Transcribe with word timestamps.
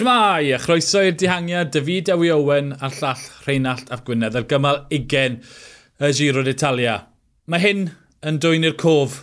Shmai, 0.00 0.54
a 0.54 0.56
chroeso 0.56 1.02
i'r 1.04 1.16
dihangiad, 1.20 1.74
David 1.74 2.08
Ewi 2.08 2.30
Owen 2.32 2.70
a'r 2.72 2.94
llall 3.02 3.24
Rheinald 3.44 3.90
Ap 3.92 4.06
Gwynedd 4.06 4.38
ar 4.38 4.46
gymal 4.48 4.78
20 4.88 5.34
y 6.00 6.08
Giro 6.16 6.40
d'Italia. 6.46 6.94
Mae 7.44 7.60
hyn 7.60 7.82
yn 8.24 8.38
dwy'n 8.40 8.64
i'r 8.64 8.78
cof, 8.80 9.18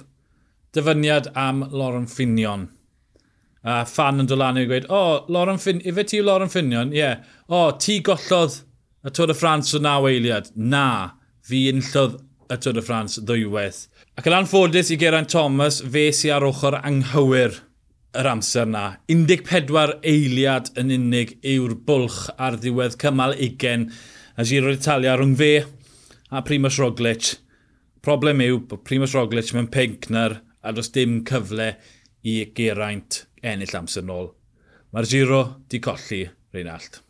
dyfyniad 0.78 1.32
am 1.34 1.64
Lauren 1.72 2.06
Finion. 2.06 2.68
A 3.66 3.80
fan 3.90 4.22
yn 4.22 4.30
dolan 4.30 4.62
i'n 4.62 4.70
gweud, 4.70 4.86
o, 4.86 5.02
oh, 5.02 5.26
Lauren 5.34 5.58
Fin... 5.58 5.82
ife 5.82 6.06
ti 6.12 6.22
Lauren 6.22 6.54
Finion? 6.54 6.94
Ie. 6.94 7.02
Yeah. 7.02 7.26
O, 7.48 7.64
oh, 7.64 7.74
ti 7.82 7.98
gollodd 8.06 8.60
y 9.02 9.16
Tôr 9.18 9.34
y 9.34 9.38
Ffrans 9.40 9.74
o 9.74 9.82
naw 9.82 10.06
eiliad? 10.12 10.54
Na, 10.54 11.16
fi 11.42 11.72
unllodd 11.72 12.20
y 12.54 12.60
Tôr 12.62 12.78
y 12.78 12.86
Ffrans 12.86 13.18
ddwywaith. 13.24 13.88
Ac 14.14 14.30
yn 14.30 14.38
anffodus 14.44 14.94
i 14.94 15.02
Geraint 15.02 15.34
Thomas, 15.34 15.82
fe 15.82 16.12
sy 16.14 16.30
ar 16.38 16.46
ochr 16.46 16.78
anghywir 16.84 17.64
yr 18.16 18.30
amser 18.32 18.68
na. 18.70 18.86
14 19.12 19.98
eiliad 20.08 20.72
yn 20.80 20.94
unig 20.96 21.36
yw'r 21.42 21.76
bwlch 21.88 22.22
ar 22.38 22.60
ddiwedd 22.62 22.98
cymal 23.02 23.36
20 23.38 23.90
a 24.38 24.46
Giro 24.48 24.74
d'Italia 24.74 25.18
rhwng 25.18 25.36
fe 25.40 25.52
a 26.30 26.44
Primoz 26.46 26.80
Roglic. 26.82 27.34
Problem 28.06 28.44
yw 28.46 28.62
bod 28.70 28.86
Primoz 28.88 29.16
Roglic 29.18 29.52
mewn 29.56 29.72
pencnar 29.74 30.40
a 30.62 30.76
does 30.76 30.92
dim 30.96 31.22
cyfle 31.28 31.74
i 32.28 32.40
Geraint 32.56 33.24
ennill 33.42 33.76
amser 33.80 34.06
nôl. 34.08 34.32
Mae'r 34.94 35.12
Giro 35.12 35.44
di 35.70 35.84
colli, 35.84 36.24
Reinald 36.54 37.07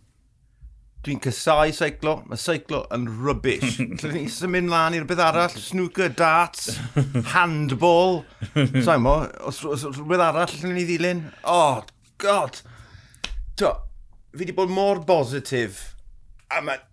dwi'n 1.05 1.19
cysau 1.23 1.71
seiclo, 1.75 2.17
mae 2.27 2.39
seiclo 2.41 2.83
yn 2.95 3.05
rubbish. 3.21 3.77
Lle 4.01 4.13
ni 4.13 4.23
symud 4.31 4.67
mlaen 4.67 4.97
i'r 4.97 5.05
beth 5.09 5.23
arall, 5.23 5.59
snooker, 5.61 6.09
darts, 6.17 6.77
handball. 7.33 8.23
Sa'n 8.55 9.03
mo, 9.03 9.19
os, 9.47 9.61
os, 9.63 9.85
os 9.87 9.99
rhywbeth 9.99 10.25
arall 10.29 10.55
lle 10.61 10.73
ni 10.73 10.87
ddilyn. 10.87 11.21
Oh, 11.47 11.83
god. 12.21 12.59
To, 13.61 13.75
fi 14.33 14.43
wedi 14.43 14.57
bod 14.57 14.73
mor 14.73 15.03
bositif. 15.07 15.85
A 16.47 16.61
mae'n 16.63 16.83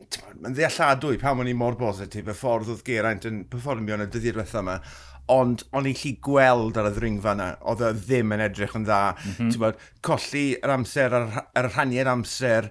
ma 0.42 0.50
ddealladwy 0.50 1.18
pan 1.22 1.40
o'n 1.42 1.50
i 1.50 1.56
mor 1.56 1.78
bositif, 1.78 2.26
y 2.26 2.36
ffordd 2.36 2.70
oedd 2.72 2.86
Geraint 2.86 3.26
yn 3.28 3.44
performio 3.50 3.98
yn 3.98 4.06
y 4.06 4.08
dyddiad 4.10 4.40
diwethaf 4.40 4.62
yma 4.62 4.78
ond 5.32 5.62
o'n 5.72 5.86
i'n 5.88 5.96
lli 5.96 6.10
gweld 6.24 6.76
ar 6.76 6.90
y 6.90 6.92
ddringfa 6.92 7.32
yna, 7.32 7.46
oedd 7.70 7.80
e 7.86 7.92
ddim 7.96 8.34
yn 8.36 8.42
edrych 8.44 8.74
yn 8.76 8.84
dda. 8.84 8.98
Mm 9.14 9.36
-hmm. 9.38 9.54
Bod, 9.62 9.78
colli 10.04 10.44
yr 10.58 10.74
amser, 10.74 11.16
yr, 11.16 11.38
yr 11.56 11.68
rhaniau'r 11.70 12.10
amser, 12.12 12.68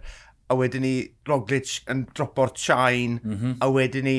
a 0.52 0.58
wedyn 0.59 0.83
ni 0.83 0.95
Roglic 1.27 1.81
yn 1.91 2.05
dropo'r 2.13 2.53
chain, 2.55 3.19
mm 3.23 3.36
-hmm. 3.36 3.58
a 3.61 3.69
wedyn 3.72 4.08
ni 4.09 4.17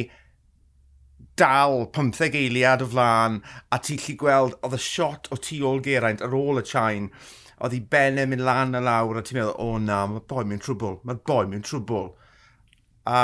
dal 1.36 1.88
15 1.92 2.34
eiliad 2.38 2.82
o 2.82 2.88
flaen, 2.90 3.40
a 3.70 3.78
ti'n 3.82 4.00
lli 4.04 4.14
gweld, 4.18 4.56
oedd 4.62 4.76
y 4.78 4.82
shot 4.82 5.30
o 5.34 5.38
tu 5.42 5.58
ôl 5.66 5.82
Geraint 5.84 6.22
ar 6.22 6.36
ôl 6.38 6.62
y 6.62 6.64
chain, 6.66 7.10
oedd 7.58 7.74
i 7.74 7.80
bennau 7.80 8.30
mynd 8.30 8.44
lan 8.46 8.78
a 8.78 8.82
lawr, 8.84 9.18
a 9.18 9.24
ti'n 9.26 9.40
meddwl, 9.40 9.56
o 9.58 9.74
oh, 9.74 9.80
na, 9.82 10.04
mae'r 10.10 10.26
boi 10.30 10.44
mewn 10.44 10.62
trwbl, 10.62 11.00
mae'r 11.02 11.22
boi 11.26 11.44
mewn 11.50 11.64
trwbl. 11.66 12.12
A, 13.10 13.18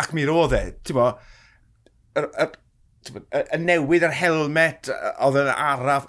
ac 0.00 0.14
mi 0.14 0.26
roedd 0.28 0.54
e, 0.58 0.62
ti'n 0.86 0.98
bo, 0.98 1.10
y, 2.14 2.24
y, 3.42 3.60
newydd 3.66 4.06
yr 4.08 4.16
helmet, 4.20 4.92
oedd 5.26 5.42
yn 5.42 5.52
araf, 5.54 6.08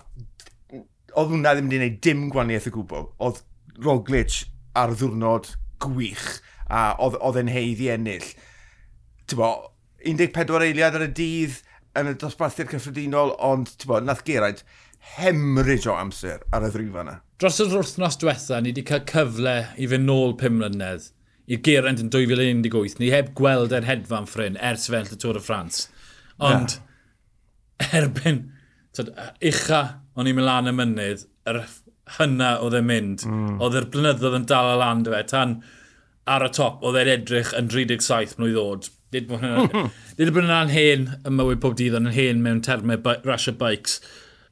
oedd 1.16 1.32
hwnna 1.34 1.56
ddim 1.56 1.70
wedi 1.72 1.82
gwneud 1.82 2.02
dim 2.06 2.26
gwaniaeth 2.34 2.70
y 2.70 2.76
gwbl, 2.76 3.10
oedd 3.26 3.44
Roglic 3.84 4.44
ar 4.78 4.94
ddiwrnod 4.94 5.56
gwych 5.84 6.28
a 6.70 6.88
oedd 7.06 7.40
e'n 7.42 7.52
heidd 7.52 7.84
i 7.84 7.92
ennill. 7.94 8.28
Bo, 9.36 9.52
14 10.06 10.68
eiliad 10.68 10.98
ar 10.98 11.08
y 11.08 11.12
dydd 11.18 11.62
yn 12.00 12.12
y 12.12 12.16
dosbarthiad 12.20 12.72
cyffredinol, 12.72 13.34
ond 13.44 13.72
bo, 13.88 14.00
nath 14.04 14.26
Geraint 14.28 14.64
hemryd 15.16 15.86
o 15.90 15.96
amser 15.98 16.44
ar 16.54 16.66
y 16.66 16.72
ddrifa 16.74 17.04
yna. 17.06 17.20
Dros 17.42 17.60
yr 17.62 17.74
wrthnos 17.78 18.18
diwetha, 18.22 18.62
ni 18.62 18.72
wedi 18.74 18.86
cael 18.88 19.06
cyfle 19.10 19.56
i 19.78 19.90
fy 19.92 20.00
nôl 20.02 20.36
5 20.40 20.58
mlynedd 20.58 21.12
i'r 21.46 21.62
Geraint 21.66 22.02
yn 22.02 22.12
2018. 22.14 22.98
Ni 23.02 23.12
heb 23.14 23.34
gweld 23.38 23.76
e'n 23.76 23.88
hedfan 23.88 24.30
ffrin 24.30 24.60
ers 24.72 24.90
fel 24.92 25.10
y 25.12 25.20
Tôr 25.22 25.40
y 25.40 25.44
Ffrans. 25.44 25.86
Ond, 26.44 26.78
yeah. 27.80 27.96
erbyn, 28.02 28.42
tyd, 28.98 29.14
ucha 29.52 29.82
o'n 30.16 30.30
i'n 30.32 30.38
mynd 30.38 30.50
lan 30.50 30.72
y 30.72 30.76
mynydd, 30.76 31.28
yr 31.50 31.62
hynna 32.18 32.56
oedd 32.64 32.78
e'n 32.80 32.90
mynd. 32.90 33.26
Mm. 33.28 33.56
Oedd 33.64 33.80
e'r 33.80 33.88
blynyddoedd 33.94 34.38
yn 34.40 34.50
dal 34.50 34.74
y 34.74 34.76
lan 34.82 35.06
dy 35.06 35.14
fe. 35.14 35.24
Tan 35.32 35.56
ar 36.36 36.46
y 36.46 36.52
top, 36.58 36.84
oedd 36.86 37.00
e'n 37.02 37.14
edrych 37.16 37.54
yn 37.58 37.72
37 37.72 38.38
mlynedd 38.40 38.60
ddod. 38.60 38.92
Nid 39.16 39.28
bod 39.30 40.44
hwnna'n 40.44 40.74
hen 40.78 41.10
y 41.22 41.34
mywyd 41.34 41.64
pob 41.64 41.76
dydd, 41.80 41.98
ond 41.98 42.12
yn 42.12 42.16
hen 42.16 42.46
mewn 42.46 42.62
termau 42.66 43.02
rasio 43.26 43.56
bikes. 43.60 44.00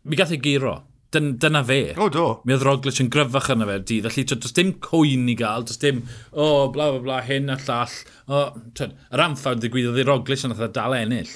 Mi 0.03 0.19
gath 0.19 0.33
ei 0.35 0.41
giro. 0.43 0.81
Dyn, 1.13 1.35
dyna 1.37 1.61
fe. 1.65 1.93
O, 2.01 2.07
do. 2.09 2.25
Mi 2.47 2.55
oedd 2.55 2.65
Roglic 2.65 2.97
yn 3.03 3.09
gryfach 3.13 3.51
yna 3.53 3.67
fe'r 3.69 3.83
dydd. 3.85 4.07
Felly, 4.09 4.25
does 4.33 4.55
dim 4.57 4.71
cwyn 4.81 5.27
i 5.29 5.35
gael, 5.37 5.65
does 5.67 5.77
dim, 5.81 6.01
o, 6.31 6.45
oh, 6.45 6.69
bla, 6.73 6.89
bla, 6.93 7.03
bla, 7.05 7.19
hyn 7.27 7.53
a 7.53 7.57
llall. 7.61 7.97
O, 8.25 8.45
twyd, 8.77 8.95
yr 9.13 9.25
amffawr 9.27 9.59
ddigwyddodd 9.59 10.01
i 10.01 10.07
Roglic 10.07 10.45
yn 10.47 10.55
oedd 10.55 10.73
dal 10.73 10.97
ennill. 10.97 11.35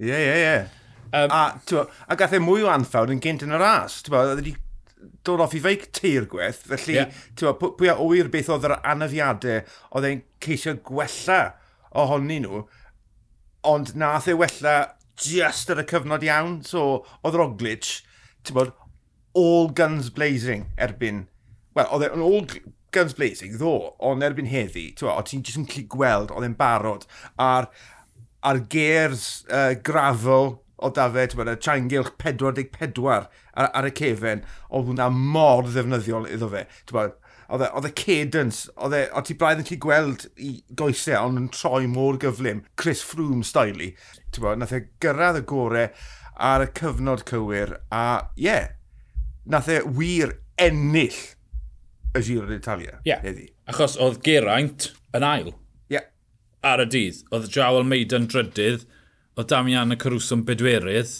Ie, 0.00 0.16
ie, 0.16 0.38
ie. 0.38 0.54
Um, 1.12 1.28
a, 1.28 1.42
twa, 1.68 1.84
a 2.08 2.16
gath 2.16 2.38
e 2.38 2.40
mwy 2.40 2.64
o 2.64 2.70
anffawd 2.72 3.12
yn 3.12 3.20
gynt 3.20 3.44
yn 3.44 3.52
y 3.52 3.60
ras. 3.60 3.98
Oedd 4.08 4.38
wedi 4.38 4.54
dod 5.26 5.42
off 5.44 5.54
i 5.56 5.62
feic 5.62 5.88
teir 5.94 6.26
gwaith, 6.30 6.64
felly 6.70 6.98
yeah. 6.98 7.18
Tywa, 7.38 7.54
pwy 7.62 7.90
a 7.92 7.96
oer 8.02 8.30
beth 8.32 8.50
oedd 8.52 8.66
yr 8.68 8.78
anafiadau 8.80 9.60
oedd 9.94 10.08
e'n 10.08 10.22
ceisio 10.42 10.74
gwella 10.88 11.40
ohonyn 12.02 12.46
nhw, 12.46 12.62
ond 13.68 13.94
nath 13.98 14.28
e 14.30 14.36
wella 14.38 14.76
just 15.22 15.70
ar 15.70 15.82
y 15.82 15.86
cyfnod 15.88 16.24
iawn, 16.26 16.60
so 16.66 17.02
oedd 17.22 17.38
Roglic, 17.38 17.90
ti'n 18.42 18.58
bod, 18.58 18.72
all 19.38 19.70
guns 19.76 20.10
blazing 20.14 20.66
erbyn, 20.80 21.26
wel, 21.76 21.90
oedd 21.94 22.08
e'n 22.08 22.24
all 22.24 22.48
guns 22.92 23.14
blazing 23.16 23.54
ddo, 23.56 23.92
ond 24.02 24.24
erbyn 24.26 24.50
heddi, 24.50 24.90
ti'n 24.96 25.08
bod, 25.08 25.28
ti'n 25.28 25.44
just 25.46 25.60
yn 25.60 25.68
clu 25.70 25.84
gweld, 25.94 26.34
oedd 26.34 26.48
e'n 26.48 26.58
barod, 26.58 27.06
a'r, 27.40 27.70
ar 28.42 28.60
gers 28.72 29.44
uh, 29.46 29.70
grafel 29.86 30.56
o 30.82 30.90
da 30.94 31.08
fe, 31.14 31.26
ti'n 31.30 31.40
bod, 31.40 31.50
y 31.52 31.56
triangylch 31.62 32.12
44 32.22 33.08
ar, 33.16 33.68
ar 33.70 33.88
y 33.88 33.92
cefen, 33.98 34.44
oedd 34.70 34.90
hwnna 34.90 35.08
mor 35.14 35.68
ddefnyddiol 35.68 36.28
iddo 36.32 36.50
fe. 36.52 36.64
Bod, 36.92 37.18
oedd 37.52 37.66
e, 37.66 37.70
y 37.72 37.90
e 37.90 37.94
cadence, 38.02 38.72
oedd 38.76 38.96
e, 38.98 39.02
o 39.14 39.22
ti 39.26 39.36
braidd 39.38 39.62
yn 39.62 39.68
chi 39.68 39.78
gweld 39.82 40.26
i 40.36 40.54
goesau, 40.78 41.28
ond 41.28 41.42
yn 41.42 41.50
troi 41.54 41.84
mor 41.90 42.20
gyflym, 42.22 42.64
Chris 42.80 43.04
Froome 43.06 43.46
styli. 43.46 43.92
Ti'n 44.30 44.46
bod, 44.46 44.62
nath 44.62 44.74
e 44.76 44.84
gyrraedd 45.02 45.42
y 45.42 45.44
gorau 45.48 45.88
ar 46.52 46.64
y 46.64 46.70
cyfnod 46.78 47.26
cywir, 47.28 47.76
a 47.92 48.04
ie, 48.36 48.48
yeah, 48.48 48.72
nath 49.44 49.70
e 49.70 49.82
wir 49.84 50.38
ennill 50.60 51.20
y 52.14 52.22
Giro 52.22 52.46
d'Italia. 52.46 52.98
Ie, 53.02 53.10
yeah. 53.10 53.24
Eddi. 53.24 53.48
achos 53.70 53.96
oedd 54.00 54.20
Geraint 54.24 54.90
yn 55.16 55.24
ail. 55.26 55.52
Ie. 55.88 55.96
Yeah. 55.96 56.08
Ar 56.66 56.82
y 56.84 56.88
dydd, 56.92 57.22
oedd 57.32 57.48
Jaw 57.52 57.78
Almeida 57.78 58.18
yn 58.20 58.28
drydydd, 58.30 58.84
o 59.36 59.44
Damian 59.48 59.94
y 59.94 59.98
Caruso'n 60.00 60.44
bedwerydd, 60.48 61.14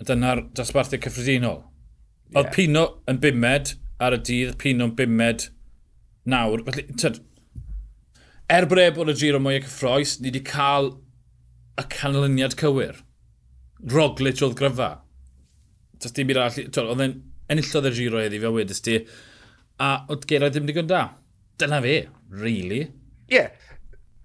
a 0.00 0.06
dyna'r 0.08 0.42
dosbarthau 0.56 1.00
cyffredinol. 1.04 1.62
Yeah. 1.62 2.40
Oedd 2.40 2.50
Pino 2.56 2.84
yn 3.10 3.20
bimed 3.22 3.74
ar 4.02 4.16
y 4.16 4.20
dydd, 4.26 4.56
Pino 4.58 4.88
yn 4.88 4.96
bimed 4.98 5.48
nawr. 6.30 6.64
Felly, 6.66 6.86
tyd, 7.00 7.20
er 8.50 8.66
breb 8.70 8.98
bod 8.98 9.12
y 9.12 9.16
giro 9.20 9.40
mwy 9.42 9.60
ac 9.60 9.68
ffroes, 9.70 10.18
ni 10.20 10.32
wedi 10.32 10.42
cael 10.48 10.94
y 11.80 11.86
canlyniad 11.94 12.56
cywir. 12.58 13.02
Roglic 13.94 14.42
oedd 14.42 14.56
gryfa. 14.58 14.90
Does 16.00 16.14
dim 16.16 16.28
byd 16.30 16.40
arall. 16.40 16.88
Oedd 16.90 17.04
e'n 17.04 17.18
enillodd 17.52 17.90
y 17.90 17.94
giro 17.98 18.22
eddi 18.22 18.40
fel 18.42 18.56
wedys 18.56 18.82
ti. 18.84 18.98
A 19.82 19.94
oedd 20.10 20.26
Gerard 20.30 20.54
ddim 20.54 20.66
digon 20.68 20.90
da. 20.90 21.06
Dyna 21.60 21.80
fe, 21.84 21.96
really. 22.30 22.86
Ie. 23.30 23.38
Yeah. 23.38 23.70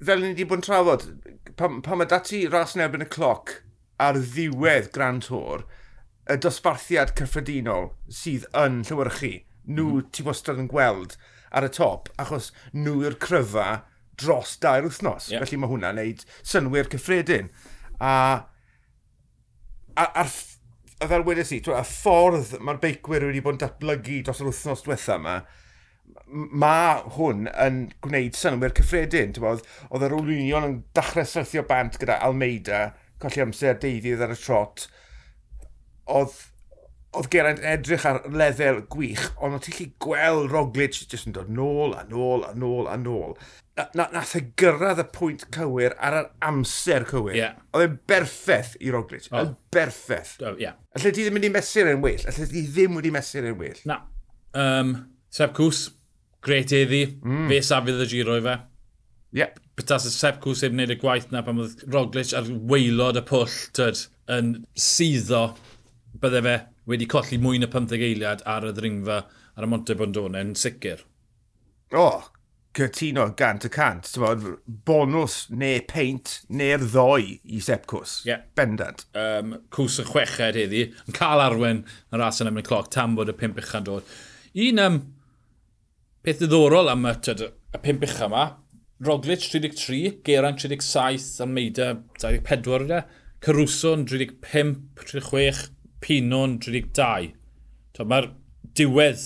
Fel 0.06 0.22
ni 0.24 0.32
wedi 0.32 0.48
bod 0.48 0.62
yn 0.62 0.66
trafod, 0.66 1.04
pan, 1.60 1.82
pan 1.84 2.00
mae 2.00 2.10
dati 2.10 2.46
ras 2.48 2.76
yn 2.78 2.86
erbyn 2.86 3.04
y 3.04 3.10
cloc 3.12 3.58
ar 4.00 4.20
ddiwedd 4.20 4.92
Grand 4.96 5.26
Tour, 5.28 5.66
y 6.30 6.38
dosbarthiad 6.40 7.16
cyffredinol 7.20 7.90
sydd 8.14 8.48
yn 8.58 8.84
llywyrchu, 8.88 9.34
nhw 9.68 9.88
mm 9.90 10.12
ti 10.16 10.24
wastad 10.26 10.62
yn 10.62 10.70
gweld 10.72 11.18
ar 11.52 11.66
y 11.66 11.72
top, 11.74 12.12
achos 12.22 12.52
nhw 12.72 13.02
yw'r 13.04 13.18
cryfa 13.22 13.70
dros 14.20 14.56
dair 14.62 14.86
wythnos. 14.86 15.30
Yeah. 15.32 15.44
Felly 15.44 15.60
mae 15.60 15.72
hwnna'n 15.72 16.00
neud 16.00 16.24
synwyr 16.46 16.90
cyffredin. 16.94 17.50
A, 18.00 18.14
a, 19.96 20.06
a, 20.06 20.26
a 20.26 21.10
fel 21.12 21.26
wedes 21.28 21.52
i, 21.56 21.60
y 21.60 21.84
ffordd 21.92 22.56
mae'r 22.64 22.82
beicwyr 22.84 23.28
wedi 23.30 23.44
bod 23.44 23.58
yn 23.58 23.64
datblygu 23.66 24.22
dros 24.24 24.44
yr 24.44 24.52
wythnos 24.52 24.86
diwethaf 24.86 25.18
yma, 25.20 25.40
mae 26.30 27.02
hwn 27.16 27.48
yn 27.50 27.80
gwneud 28.04 28.38
synwyr 28.38 28.76
cyffredin. 28.78 29.34
Oedd 29.40 29.66
oedd 29.90 30.06
yr 30.08 30.16
Olwynion 30.18 30.68
yn 30.68 30.78
dechrau 30.98 31.28
syrthio 31.28 31.66
bant 31.70 31.98
gyda 32.02 32.20
Almeida, 32.26 32.90
colli 33.22 33.44
amser 33.44 33.80
deuddydd 33.82 34.24
ar 34.26 34.36
y 34.36 34.40
trot. 34.40 34.86
Oedd, 36.10 36.36
oedd 37.18 37.32
Geraint 37.34 37.64
edrych 37.66 38.06
ar 38.10 38.22
lefel 38.30 38.84
gwych, 38.94 39.30
ond 39.38 39.58
oedd 39.58 39.66
ti'n 39.68 39.80
lli 39.80 39.90
gweld 40.06 40.54
Roglic 40.54 41.02
jyst 41.02 41.30
yn 41.30 41.36
dod 41.38 41.50
nôl 41.54 41.98
a 41.98 42.06
nôl 42.10 42.46
a 42.48 42.54
nôl 42.58 42.90
a 42.90 42.98
nôl. 43.00 43.36
Na, 43.96 44.10
nath 44.12 44.34
e 44.36 44.42
y 44.42 44.48
gyrraedd 44.60 45.00
y 45.00 45.06
pwynt 45.16 45.46
cywir 45.56 45.94
ar 46.04 46.18
yr 46.18 46.26
amser 46.44 47.06
cywir. 47.08 47.38
Yeah. 47.38 47.62
Oedd 47.72 47.86
e'n 47.86 48.00
berffeth 48.12 48.74
i 48.84 48.92
Roglic. 48.92 49.30
Oh. 49.32 49.46
Yn 49.46 49.54
berffeth. 49.72 50.34
Oh, 50.44 50.58
yeah. 50.60 50.76
Alla 50.98 51.14
ti 51.16 51.24
ddim 51.24 51.40
wedi 51.40 51.52
mesur 51.54 51.88
yn 51.88 52.04
well. 52.04 52.26
Alla 52.28 52.50
ti 52.52 52.66
ddim 52.68 53.00
wedi 53.00 53.14
mesur 53.16 53.48
yn 53.48 53.56
well. 53.62 53.80
Na. 53.88 54.02
Um, 54.58 54.92
Seb 55.32 55.54
Cws, 55.56 55.86
gret 56.46 56.74
eddi, 56.76 57.06
mm. 57.24 57.48
fe 57.52 57.62
safydd 57.66 58.06
y 58.06 58.10
giro 58.12 58.38
i 58.40 58.46
fe. 58.46 58.56
Yep. 59.38 59.60
Bytas 59.80 60.08
y 60.10 60.14
Sepp 60.14 60.40
Cws 60.44 60.66
heb 60.66 60.74
wneud 60.76 60.96
y 60.96 60.98
gwaith 61.00 61.30
na 61.32 61.44
pan 61.46 61.62
oedd 61.62 61.84
Roglic 61.92 62.34
a'r 62.36 62.50
weilod 62.72 63.20
y 63.20 63.24
pwll 63.30 63.60
tyd, 63.78 64.02
yn 64.32 64.56
syddo 64.80 65.44
bydde 66.20 66.42
fe 66.46 66.56
wedi 66.90 67.08
colli 67.10 67.38
mwy 67.42 67.62
na 67.62 67.70
15 67.70 68.02
eiliad 68.10 68.44
ar 68.50 68.66
y 68.68 68.74
ddringfa 68.76 69.22
ar 69.56 69.68
y 69.68 69.70
Monte 69.70 69.96
Bondone 70.00 70.42
yn 70.42 70.56
sicr. 70.58 71.06
O, 71.94 72.02
oh, 72.02 72.28
cytuno 72.78 73.28
gant 73.38 73.66
y 73.66 73.72
cant. 73.74 74.10
Bonus 74.86 75.38
neu 75.50 75.84
peint 75.90 76.40
neu'r 76.50 76.86
ddoi 76.86 77.38
i 77.44 77.62
Sepp 77.64 77.88
Cws. 77.90 78.20
Yeah. 78.30 78.46
Bendant. 78.58 79.06
Um, 79.18 79.58
Cws 79.74 80.00
y 80.04 80.08
chweched 80.10 80.58
heddi, 80.60 80.88
yn 81.06 81.18
cael 81.18 81.44
arwen 81.44 81.86
yn 81.86 82.22
ras 82.22 82.42
yn 82.42 82.52
ymwneud 82.52 82.70
cloc 82.70 82.92
tam 82.94 83.18
bod 83.18 83.32
y 83.32 83.38
pimp 83.38 83.62
uchan 83.62 83.88
dod. 83.88 84.18
Un 84.58 84.82
um, 84.82 85.02
peth 86.26 86.42
ddiddorol 86.42 86.92
am 86.92 87.08
y, 87.08 87.14
tyd, 87.24 87.46
y 87.48 87.82
pimp 87.84 88.04
ucha 88.08 88.28
yma, 88.28 88.46
Roglic 89.06 89.46
33, 89.48 90.20
Geraint 90.28 90.60
37, 90.60 91.40
Almeida 91.46 91.94
24, 92.20 92.88
de. 92.90 93.04
Caruso 93.40 93.96
35, 93.96 94.74
36, 95.00 95.70
Pino'n 96.04 96.58
32. 96.60 97.32
Mae'r 98.00 98.28
diwedd, 98.76 99.24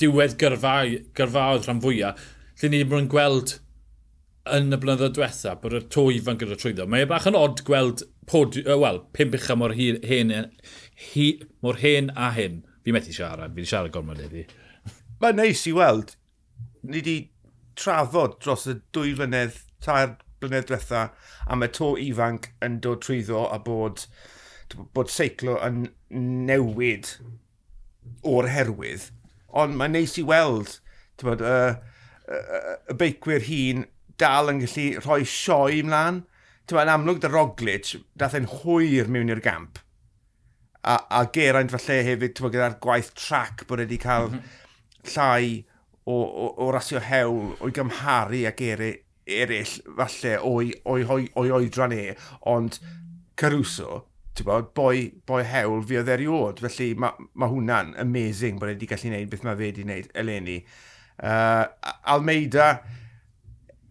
diwedd 0.00 0.38
gyrfau, 0.40 0.96
gyrfaoedd 1.16 1.68
rhan 1.68 1.82
fwyaf, 1.84 2.24
lle 2.60 2.70
ni 2.72 2.80
ddim 2.80 3.02
yn 3.02 3.10
gweld 3.12 3.58
yn 4.56 4.72
y 4.74 4.78
blynyddoedd 4.80 5.14
diwetha 5.16 5.54
bod 5.60 5.76
y 5.76 5.82
to 5.92 6.06
ifan 6.16 6.40
gyda 6.40 6.56
trwyddo. 6.60 6.88
Mae 6.88 7.04
e 7.04 7.10
bach 7.12 7.28
yn 7.28 7.36
od 7.38 7.60
gweld 7.68 8.06
podi, 8.28 8.64
uh, 8.64 8.78
wel, 8.80 9.02
pimp 9.16 9.36
ucha 9.36 9.56
mor, 9.56 9.76
hir, 9.76 10.00
hen, 10.08 10.32
hi, 11.12 11.28
mor 11.64 11.80
hen 11.84 12.08
a 12.16 12.32
hyn. 12.36 12.62
Fi 12.82 12.96
methu 12.96 13.12
siarad, 13.14 13.52
fi 13.52 13.60
wedi 13.60 13.70
siarad 13.70 13.92
gormod 13.94 14.24
iddi. 14.24 14.46
Mae'n 15.22 15.38
neis 15.38 15.68
i 15.68 15.76
weld 15.76 16.16
ni 16.82 17.00
wedi 17.00 17.16
trafod 17.78 18.38
dros 18.42 18.66
y 18.70 18.76
dwy 18.94 19.14
flynedd, 19.18 19.58
tair 19.84 20.16
blynedd 20.42 20.68
diwetha, 20.68 21.06
a 21.46 21.56
mae 21.58 21.70
to 21.72 21.92
ifanc 22.00 22.50
yn 22.64 22.80
dod 22.84 23.02
trwyddo 23.04 23.44
a 23.48 23.58
bod, 23.62 24.06
bod 24.96 25.12
seiclo 25.12 25.58
yn 25.62 25.84
newid 26.48 27.14
o'r 28.26 28.50
herwydd. 28.50 29.08
Ond 29.62 29.76
mae'n 29.78 29.96
neis 29.96 30.16
i 30.18 30.26
weld 30.26 30.78
bod, 31.22 31.42
y, 31.44 31.56
y, 32.26 32.42
y 32.90 32.98
beicwyr 32.98 33.46
hun 33.46 33.86
dal 34.20 34.50
yn 34.52 34.62
gallu 34.64 34.86
rhoi 35.00 35.22
sioi 35.28 35.82
mlaen. 35.86 36.22
yn 36.72 36.88
amlwg 36.88 37.20
dy 37.22 37.28
Roglic, 37.28 37.96
dath 38.16 38.36
e'n 38.38 38.48
hwyr 38.48 39.10
mewn 39.12 39.30
i'r 39.32 39.42
gamp. 39.44 39.78
A, 40.82 40.96
a 41.20 41.26
Geraint 41.34 41.70
falle 41.70 41.98
hefyd, 42.06 42.38
gyda'r 42.38 42.78
gwaith 42.82 43.12
trac 43.18 43.66
bod 43.68 43.82
wedi 43.82 43.98
cael 44.02 44.30
mm 44.30 44.38
-hmm. 44.38 45.12
llai 45.12 45.44
o, 46.04 46.14
o, 46.14 46.46
o 46.64 46.70
rasio 46.74 47.00
hewl 47.02 47.52
o'i 47.62 47.74
gymharu 47.74 48.44
ag 48.48 48.62
eri, 48.66 48.92
eraill 49.26 49.74
falle 49.98 50.38
o'i, 50.42 50.72
o'i, 50.84 51.04
o'i, 51.04 51.28
o'i 51.38 51.52
oedran 51.54 51.94
e, 51.94 52.14
ond 52.50 52.78
Caruso, 53.38 54.02
ti'n 54.36 54.48
bod, 54.48 54.72
boi, 54.76 55.06
boi 55.28 55.42
hewl 55.46 55.84
fi 55.86 56.00
oedd 56.00 56.10
eriod, 56.12 56.62
felly 56.64 56.92
mae 57.00 57.28
ma 57.38 57.48
hwnna'n 57.50 57.94
amazing 58.02 58.58
bod 58.60 58.72
e 58.72 58.74
wedi 58.74 58.88
gallu 58.90 59.10
gwneud 59.10 59.30
beth 59.32 59.46
mae 59.46 59.58
fe 59.58 59.68
wedi 59.68 59.86
gwneud 59.86 60.10
eleni. 60.22 60.58
Uh, 61.22 61.64
Almeida, 62.12 62.68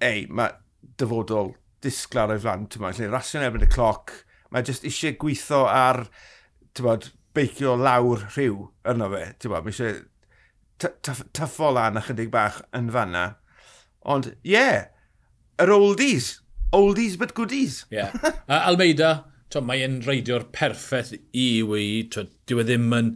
ei, 0.04 0.26
mae 0.28 0.54
dyfodol 1.00 1.54
disglar 1.82 2.34
o'i 2.34 2.42
flan, 2.42 2.68
ti'n 2.68 2.84
bod, 2.84 3.00
lle 3.00 3.10
rasio'n 3.12 3.48
erbyn 3.48 3.66
y 3.66 3.72
cloc, 3.72 4.14
mae 4.52 4.68
jyst 4.68 4.86
eisiau 4.88 5.18
gweithio 5.22 5.64
ar, 5.72 6.04
ti'n 6.76 6.90
bod, 6.90 7.10
beicio 7.32 7.78
lawr 7.80 8.26
rhyw 8.34 8.66
yno 8.92 9.08
fe, 9.14 9.26
ti'n 9.40 9.54
bod, 9.54 9.66
mae 9.66 9.74
eisiau 9.74 10.02
tyffo 10.84 11.72
lan 11.76 12.00
ychydig 12.02 12.32
bach 12.34 12.62
yn 12.78 12.90
fanna. 12.94 13.26
Ond, 14.10 14.32
ie, 14.42 14.56
yeah, 14.56 14.88
yr 15.62 15.74
oldies. 15.76 16.40
Oldies 16.74 17.18
but 17.20 17.36
goodies. 17.38 17.84
Ie. 17.92 18.00
Yeah. 18.00 18.16
Uh, 18.48 18.62
Almeida, 18.70 19.12
mae'n 19.60 20.00
reidio'r 20.06 20.48
perffaith 20.56 21.14
i 21.36 21.48
wy. 21.68 21.86
Dyw 22.10 22.64
e 22.64 22.68
ddim 22.68 22.90
yn... 22.98 23.14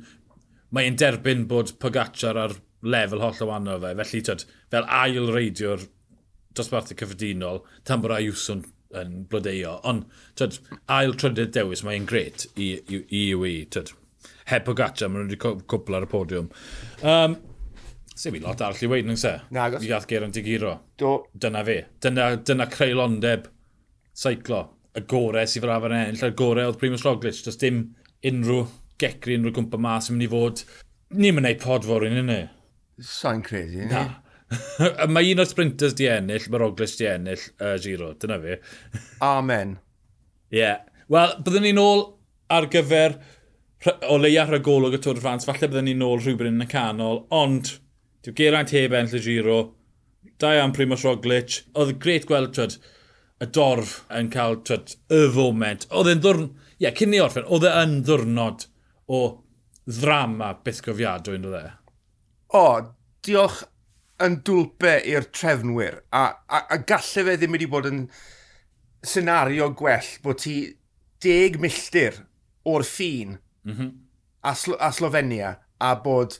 Mae'n 0.75 0.97
derbyn 0.99 1.45
bod 1.47 1.75
Pogacar 1.79 2.35
ar 2.41 2.55
lefel 2.83 3.21
holl 3.23 3.43
o 3.45 3.47
wano 3.47 3.77
fe. 3.79 3.93
Felly, 4.01 4.21
twyd, 4.27 4.45
fel 4.73 4.87
ail 4.91 5.29
reidio'r 5.31 5.85
dosbarthu 6.55 6.97
cyffredinol, 6.99 7.61
tan 7.87 8.03
bod 8.03 8.15
Ayuso'n 8.17 8.65
yn 8.99 9.13
blodeio. 9.31 9.77
Ond, 9.87 10.09
twyd, 10.35 10.59
ail 10.91 11.15
trydydd 11.15 11.53
dewis, 11.55 11.85
mae'n 11.87 12.07
gret 12.09 12.47
i, 12.55 12.73
i, 12.75 12.99
i, 12.99 13.23
i, 13.31 13.53
i 13.63 13.85
Heb 14.51 14.67
Pogacar, 14.67 15.09
maen 15.09 15.25
nhw 15.25 15.37
wedi 15.39 15.63
cwpl 15.71 15.97
ar 15.97 16.05
y 16.05 16.09
podiwm. 16.11 16.51
Um, 17.07 17.39
Se 18.15 18.31
fi 18.31 18.39
lot 18.39 18.61
arall 18.63 18.85
i 18.85 18.87
weid 18.87 19.07
nhw'n 19.07 19.19
se. 19.19 19.33
Na, 19.51 19.67
gos. 19.73 19.83
I 19.83 19.91
gath 19.91 20.07
Geron 20.07 20.31
Digiro. 20.31 20.71
Do. 20.97 21.17
Dyna 21.35 21.65
fe. 21.67 21.77
Dyna, 22.03 22.29
dyna 22.47 22.67
creulondeb 22.71 23.49
seiclo. 24.15 24.61
Y 24.95 25.03
gore 25.11 25.43
sydd 25.51 25.65
fel 25.65 25.73
afer 25.75 25.95
ennill. 25.97 26.23
Y 26.23 26.35
gore 26.39 26.63
oedd 26.63 26.79
Primus 26.79 27.03
Roglic. 27.03 27.41
Does 27.43 27.59
dim 27.59 27.81
unrhyw 28.25 28.63
gecri 29.03 29.35
unrhyw 29.35 29.57
gwmpa 29.57 29.81
mas 29.81 30.07
yn 30.09 30.15
mynd 30.15 30.29
i 30.29 30.31
fod... 30.31 30.63
Ni'n 31.15 31.35
mynd 31.35 31.51
i 31.51 31.57
pod 31.59 31.83
fawr 31.87 32.07
un, 32.07 32.21
yna. 32.23 32.39
Sa'n 33.03 33.43
credu, 33.45 33.83
ni? 33.83 33.91
Na. 33.91 34.07
mae 35.11 35.31
un 35.33 35.41
o'r 35.43 35.49
sprinters 35.49 35.95
di 35.97 36.07
ennill, 36.09 36.47
mae 36.49 36.61
Roglic 36.61 36.95
di 36.99 37.07
ennill 37.11 37.43
y 37.43 37.67
uh, 37.67 37.77
Giro, 37.83 38.13
dyna 38.21 38.39
fi. 38.41 38.57
Amen. 39.35 39.75
Ie. 40.53 40.61
Yeah. 40.61 40.83
Wel, 41.11 41.35
byddwn 41.43 41.67
ni'n 41.67 41.81
ôl 41.81 42.05
ar 42.55 42.69
gyfer 42.71 43.19
o 44.09 44.17
leia 44.17 44.47
rhagolwg 44.47 44.95
y 44.97 45.01
Tôr 45.03 45.19
Frans, 45.21 45.45
falle 45.45 45.67
byddwn 45.67 45.91
ni'n 45.91 46.05
ôl 46.05 46.21
rhywbryd 46.21 46.55
yn 46.55 46.65
y 46.65 46.69
canol, 46.71 47.25
ond 47.35 47.75
Dyw 48.25 48.33
Geraint 48.33 48.71
heb 48.73 48.93
enll 48.97 49.13
y 49.13 49.21
giro. 49.21 49.57
Da 50.41 50.55
iawn 50.57 50.73
Primoz 50.73 51.03
Roglic. 51.05 51.59
Oedd 51.77 51.97
gret 52.01 52.25
gweld 52.25 52.55
twyd, 52.57 52.79
y 53.43 53.47
dorf 53.53 53.99
yn 54.17 54.31
cael 54.33 54.57
twyd, 54.65 54.95
y 55.13 55.25
foment. 55.35 55.85
Oedd 55.93 56.09
e'n 56.09 56.23
ddwrn... 56.23 56.47
Ie, 56.75 56.87
yeah, 56.87 56.95
cyn 56.97 57.13
ni 57.13 57.21
orffen, 57.23 57.45
oedd 57.47 57.67
e'n 57.69 57.99
ddwrnod 58.03 58.65
o 59.13 59.19
ddrama 59.85 60.49
beth 60.65 60.81
gofiadw 60.83 61.37
yn 61.37 61.45
oedd 61.47 61.59
e? 61.61 61.67
O, 62.57 62.65
diolch 63.23 63.61
yn 64.25 64.39
dwlpe 64.47 64.95
i'r 65.11 65.29
trefnwyr. 65.29 66.01
A, 66.09 66.25
a, 66.49 66.63
a 66.73 66.79
gallai 66.81 67.27
fe 67.29 67.37
ddim 67.37 67.55
wedi 67.55 67.69
bod 67.69 67.87
yn 67.91 68.01
senario 69.05 69.69
gwell 69.77 70.09
bod 70.25 70.41
ti 70.41 70.57
deg 71.23 71.59
milltir 71.61 72.23
o'r 72.65 72.83
ffin 72.87 73.37
mm 73.37 73.71
-hmm. 73.71 73.91
a, 74.41 74.55
Slo 74.57 74.81
a 74.81 74.91
Slovenia 74.91 75.55
a 75.77 75.93
bod 76.01 76.39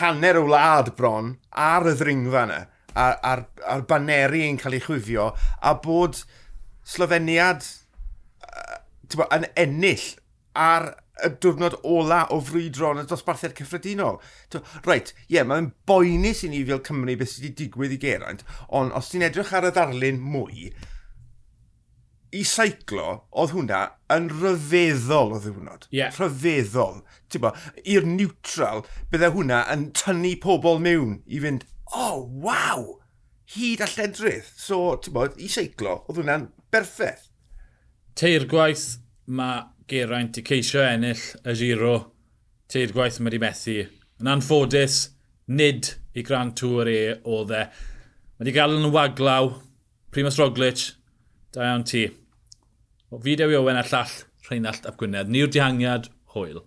hanner 0.00 0.40
o 0.40 0.44
wlad 0.46 0.92
bron 0.98 1.34
ar 1.50 1.88
y 1.88 1.94
ddringfa 1.96 2.44
yna, 2.46 2.60
a'r, 2.96 3.16
ar, 3.30 3.46
ar 3.74 3.86
baneri 3.88 4.44
yn 4.48 4.60
cael 4.60 4.78
ei 4.78 4.84
chwifio, 4.84 5.30
a 5.62 5.74
bod 5.82 6.22
Sloveniad 6.86 7.64
uh, 8.46 9.26
yn 9.34 9.48
ennill 9.58 10.06
ar 10.56 10.92
y 11.24 11.30
diwrnod 11.40 11.78
ola 11.88 12.24
o 12.34 12.40
frwydron 12.44 13.00
y 13.00 13.06
dosbarthiad 13.08 13.54
cyffredinol. 13.56 14.18
Reit, 14.84 15.14
ie, 15.26 15.38
yeah, 15.38 15.46
mae'n 15.48 15.70
boenus 15.88 16.44
i 16.44 16.50
ni 16.52 16.60
fel 16.68 16.82
Cymru 16.84 17.16
beth 17.16 17.32
sydd 17.32 17.46
wedi 17.48 17.54
digwydd 17.62 17.96
i 17.96 18.00
Geraint, 18.02 18.44
ond 18.68 18.92
os 18.96 19.08
ti'n 19.12 19.24
edrych 19.26 19.54
ar 19.56 19.68
y 19.70 19.72
ddarlun 19.72 20.20
mwy, 20.20 20.68
i 22.36 22.42
seiclo, 22.46 23.06
oedd 23.32 23.54
hwnna 23.54 23.80
yn 24.12 24.28
rhyfeddol 24.32 25.34
o 25.36 25.40
ddiwrnod. 25.42 25.86
Yeah. 25.94 26.12
Rhyfeddol. 26.16 27.00
I'r 27.84 28.06
neutral, 28.08 28.84
bydde 29.12 29.32
hwnna 29.34 29.62
yn 29.72 29.88
tynnu 29.96 30.34
pobl 30.42 30.80
mewn 30.82 31.20
i 31.26 31.40
fynd, 31.42 31.64
oh, 31.94 32.26
waw, 32.42 32.98
hyd 33.56 33.82
a 33.84 33.88
lledrydd. 33.90 34.48
So, 34.58 34.96
ti'n 35.02 35.16
bod, 35.16 35.38
i 35.40 35.48
seiclo, 35.52 36.00
oedd 36.06 36.20
hwnna'n 36.22 36.50
berffaith. 36.74 37.28
Teir 38.16 38.46
gwaith 38.50 38.96
mae 39.26 39.66
Geraint 39.90 40.38
i 40.40 40.42
ceisio 40.46 40.82
ennill 40.82 41.22
y 41.46 41.54
giro. 41.58 41.96
Teir 42.72 42.94
gwaith 42.94 43.20
mae 43.20 43.30
wedi 43.30 43.42
methu. 43.42 43.76
Yn 44.22 44.30
anffodus, 44.32 45.00
nid 45.46 45.92
i 46.16 46.24
Grand 46.26 46.56
Tour 46.58 46.88
e 46.90 47.00
oedd 47.22 47.52
e. 47.54 47.64
Mae 48.36 48.44
wedi 48.44 48.54
gael 48.56 48.78
yn 48.78 48.92
waglaw, 48.94 49.52
Primus 50.12 50.38
Roglic, 50.40 50.88
da 51.54 51.68
iawn 51.68 51.84
ti. 51.86 52.06
O, 53.08 53.20
fi 53.22 53.36
Dewi 53.38 53.54
Owen 53.54 53.78
a 53.78 53.84
llall 53.86 54.14
Rheinald 54.48 54.86
Ap 54.90 54.96
Gwynedd. 54.98 55.30
Ni'r 55.30 55.50
dihangiad, 55.54 56.08
hwyl. 56.34 56.64